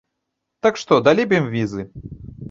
Так 0.67 0.79
што, 0.83 0.97
далі 1.07 1.25
б 1.33 1.37
ім 1.41 1.45
візы? 1.55 1.85